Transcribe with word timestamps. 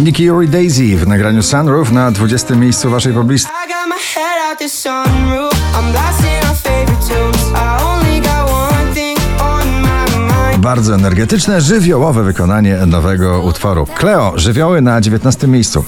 Nikki 0.00 0.24
Yuri 0.24 0.48
Daisy 0.48 0.96
w 0.96 1.06
nagraniu 1.06 1.42
Sunroof 1.42 1.92
na 1.92 2.10
20. 2.10 2.54
miejscu 2.54 2.90
waszej 2.90 3.12
poblisty. 3.12 3.50
Bardzo 10.58 10.94
energetyczne, 10.94 11.60
żywiołowe 11.60 12.22
wykonanie 12.22 12.78
nowego 12.86 13.42
utworu. 13.42 13.86
Cleo, 13.86 14.32
żywioły 14.36 14.80
na 14.80 15.00
19. 15.00 15.48
miejscu. 15.48 15.84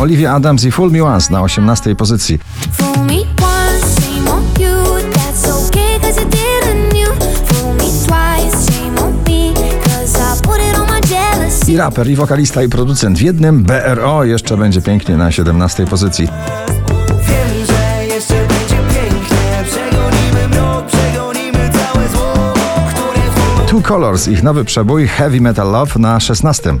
Olivia 0.00 0.34
Adams 0.34 0.64
i 0.64 0.70
Full 0.70 0.90
Me 0.90 1.04
Once 1.04 1.32
na 1.32 1.42
18. 1.42 1.96
pozycji. 1.96 2.38
I 11.68 11.76
raper, 11.76 12.10
i 12.10 12.16
wokalista, 12.16 12.62
i 12.62 12.68
producent 12.68 13.18
w 13.18 13.20
jednym. 13.20 13.62
BRO 13.62 14.24
jeszcze 14.24 14.56
będzie 14.56 14.82
pięknie 14.82 15.16
na 15.16 15.32
17. 15.32 15.86
pozycji. 15.86 16.28
Two 23.66 23.80
Colors, 23.82 24.28
ich 24.28 24.42
nowy 24.42 24.64
przebój 24.64 25.06
Heavy 25.06 25.40
Metal 25.40 25.70
Love 25.70 25.98
na 25.98 26.20
16. 26.20 26.76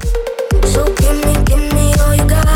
So 0.72 0.84
give 0.84 1.26
me, 1.26 1.32
give 1.44 1.74
me 1.74 2.04
all 2.04 2.16
you 2.16 2.26
got. 2.26 2.48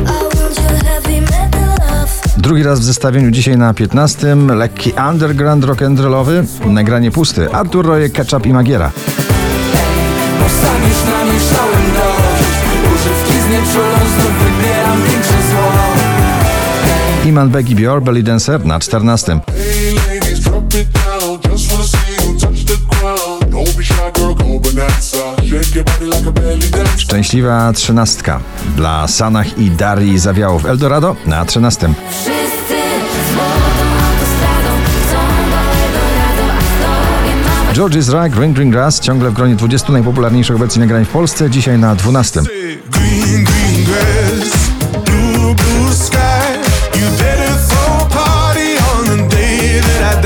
I 0.00 0.38
want 0.38 0.58
your 0.58 0.84
heavy 0.84 1.20
metal 1.20 1.68
love. 1.68 2.10
Drugi 2.36 2.62
raz 2.62 2.80
w 2.80 2.84
zestawieniu 2.84 3.30
dzisiaj 3.30 3.56
na 3.56 3.74
15. 3.74 4.36
Lekki 4.54 4.92
underground 5.10 5.64
rock'n'rollowy. 5.64 6.44
Nagranie 6.66 7.10
pusty. 7.10 7.52
Artur 7.52 7.86
Roje, 7.86 8.10
Ketchup 8.10 8.46
i 8.46 8.52
Magiera. 8.52 8.90
Sam 10.62 10.82
już 10.88 11.00
namieszałem 11.12 11.84
dość 11.94 12.58
Używki 12.94 13.32
z 13.32 13.46
nieczulą 13.50 13.98
znów 14.14 14.32
wybieram 14.44 15.02
większe 15.02 15.38
zło 15.50 15.72
Iman 17.28 17.48
Becky 17.50 17.74
Bior, 17.74 18.02
Belly 18.02 18.22
Dancer 18.22 18.64
na 18.64 18.80
14. 18.80 19.40
Hey 19.46 19.94
ladies, 19.94 20.40
drop 20.40 20.74
it 20.74 20.88
down. 20.88 21.38
Just 21.52 21.72
wanna 21.72 21.84
see 21.84 22.26
you 22.26 22.40
touch 22.40 22.64
the 22.64 22.76
ground. 22.88 23.52
Don't 23.52 23.76
be 23.76 23.84
shy, 23.84 23.94
girl, 24.14 24.34
go 24.34 24.60
bonanza. 24.60 25.36
Shake 25.48 25.74
your 25.74 25.84
body 25.84 26.06
like 26.06 26.28
a 26.28 26.32
belly 26.32 26.70
dancer. 26.70 27.00
Szczęśliwa 27.00 27.72
trzynastka 27.72 28.40
dla 28.76 29.08
Sanach 29.08 29.58
i 29.58 29.70
Darii 29.70 30.18
Zawiałów. 30.18 30.66
Eldorado 30.66 31.16
na 31.26 31.44
13. 31.44 31.88
George's 37.78 38.08
Rock, 38.08 38.28
Green 38.32 38.52
Green 38.52 38.70
Grass 38.70 39.00
ciągle 39.00 39.30
w 39.30 39.34
gronie 39.34 39.56
20 39.56 39.92
najpopularniejszych 39.92 40.56
obecnie 40.56 40.80
nagrań 40.80 41.04
w 41.04 41.08
Polsce. 41.08 41.50
Dzisiaj 41.50 41.78
na 41.78 41.94
12. 41.94 42.40
Green, 42.40 43.44
green 43.44 43.84
grass, 43.84 44.70
blue, 45.04 45.54
blue 45.54 45.94
sky. 45.94 46.18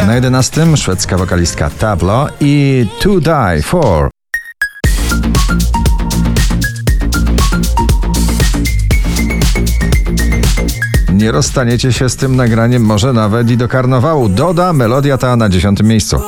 Na 0.06 0.14
11 0.14 0.76
szwedzka 0.76 1.18
wokalistka 1.18 1.70
Tablo 1.70 2.28
i 2.40 2.86
To 3.00 3.20
Die 3.20 3.62
For. 3.62 4.10
Nie 11.12 11.32
rozstaniecie 11.32 11.92
się 11.92 12.08
z 12.08 12.16
tym 12.16 12.36
nagraniem 12.36 12.84
może 12.84 13.12
nawet 13.12 13.50
i 13.50 13.56
do 13.56 13.68
karnawału. 13.68 14.28
Doda 14.28 14.72
melodia 14.72 15.18
ta 15.18 15.36
na 15.36 15.48
10 15.48 15.82
miejscu. 15.82 16.20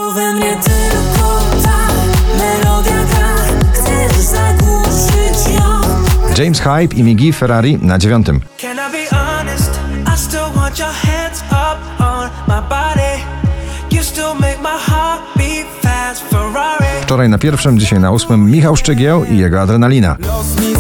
James 6.39 6.61
Hype 6.61 6.97
i 6.97 7.05
Migi 7.05 7.33
Ferrari 7.33 7.79
na 7.83 7.99
9. 7.99 8.25
Can 8.59 8.77
I 8.77 8.93
be 8.93 9.17
honest? 9.17 9.81
I 10.15 10.17
still 10.17 10.51
want 10.57 10.79
your 10.79 10.93
hands 10.93 11.43
up 11.51 12.01
on 12.01 12.31
my 12.49 12.69
body 12.69 13.23
You 13.91 14.03
still 14.03 14.35
make 14.35 14.59
my 14.61 14.79
heart 14.87 15.23
beat 15.37 15.67
fast 15.83 16.23
Ferrari 16.31 17.03
Wczoraj 17.03 17.29
na 17.29 17.39
pierwszym, 17.39 17.79
dzisiaj 17.79 18.01
na 18.01 18.11
ósmym 18.11 18.51
Michał 18.51 18.77
Szczygieł 18.77 19.25
i 19.25 19.39
jego 19.39 19.61
adrenalina. 19.61 20.17
Los 20.21 20.61
mi 20.61 20.75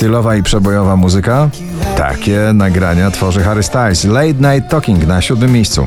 Stylowa 0.00 0.36
i 0.36 0.42
przebojowa 0.42 0.96
muzyka? 0.96 1.50
Takie 1.96 2.38
nagrania 2.54 3.10
tworzy 3.10 3.40
Harry 3.40 3.62
Styles. 3.62 4.04
Late 4.04 4.32
Night 4.32 4.70
Talking 4.70 5.06
na 5.06 5.20
siódmym 5.20 5.52
miejscu. 5.52 5.86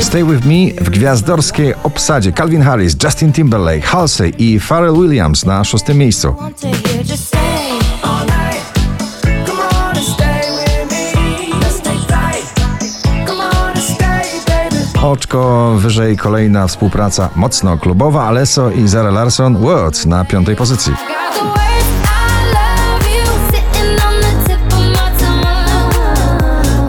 Stay 0.00 0.24
With 0.24 0.46
Me 0.46 0.84
w 0.84 0.90
gwiazdorskiej 0.90 1.74
obsadzie 1.82 2.32
Calvin 2.32 2.62
Harris, 2.62 2.96
Justin 3.04 3.32
Timberlake, 3.32 3.82
Halsey 3.82 4.32
i 4.38 4.60
Pharrell 4.60 4.94
Williams 4.94 5.44
na 5.44 5.64
szóstym 5.64 5.98
miejscu. 5.98 6.34
Oczko 15.02 15.74
wyżej 15.78 16.16
kolejna 16.16 16.66
współpraca 16.66 17.28
mocno 17.36 17.78
klubowa 17.78 18.24
Alesso 18.24 18.70
i 18.70 18.88
Zara 18.88 19.10
Larson 19.10 19.56
Words 19.56 20.06
na 20.06 20.24
piątej 20.24 20.56
pozycji. 20.56 20.92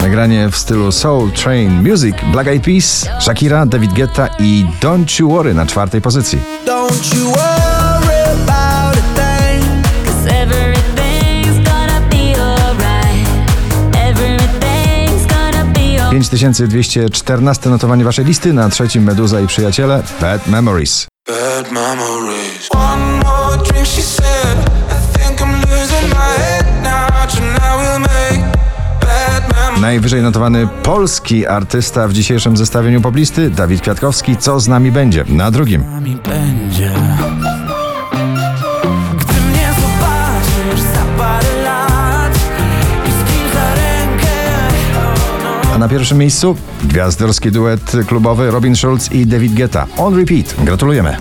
Nagranie 0.00 0.48
w 0.50 0.56
stylu 0.56 0.92
Soul 0.92 1.30
Train 1.30 1.90
Music 1.90 2.16
Black 2.32 2.48
Eyed 2.48 2.64
Peas, 2.64 3.08
Shakira, 3.20 3.66
David 3.66 3.92
Guetta 3.92 4.28
i 4.38 4.66
Don't 4.80 5.20
You 5.20 5.28
Worry 5.28 5.54
na 5.54 5.66
czwartej 5.66 6.00
pozycji. 6.00 6.38
5214 16.32 17.70
notowanie 17.70 18.04
waszej 18.04 18.24
listy, 18.24 18.52
na 18.52 18.68
trzecim 18.68 19.02
Meduza 19.04 19.40
i 19.40 19.46
Przyjaciele 19.46 20.02
Bad 20.20 20.46
Memories. 20.48 21.06
Bad 21.28 21.72
memories. 21.72 22.68
One 22.70 23.02
more 23.06 23.56
drink, 23.56 23.86
she 23.86 24.02
said. 24.02 24.58
I 24.90 25.18
think 25.18 25.40
I'm 25.40 25.60
losing 25.60 26.08
my 26.08 26.42
head 26.42 26.66
now. 26.82 27.26
Tonight 27.36 27.76
we'll 27.78 28.00
make 28.00 28.58
bad 29.00 29.56
memories. 29.56 29.80
Najwyżej 29.80 30.22
notowany 30.22 30.68
polski 30.82 31.46
artysta 31.46 32.08
w 32.08 32.12
dzisiejszym 32.12 32.56
zestawieniu 32.56 33.00
poblisty 33.00 33.50
Dawid 33.50 33.80
Kwiatkowski, 33.80 34.36
Co 34.36 34.60
z 34.60 34.68
nami 34.68 34.92
będzie? 34.92 35.24
Na 35.28 35.50
drugim. 35.50 35.84
nami 35.90 36.16
będzie. 36.16 36.90
Na 45.82 45.88
pierwszym 45.88 46.18
miejscu 46.18 46.56
gwiazdorski 46.84 47.50
duet 47.50 47.92
klubowy 48.06 48.50
Robin 48.50 48.76
Schulz 48.76 49.12
i 49.12 49.26
David 49.26 49.54
Guetta. 49.54 49.86
On 49.96 50.16
repeat. 50.16 50.54
Gratulujemy. 50.64 51.16